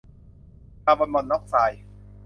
[0.83, 1.81] คาร์บอนมอนอกไซด์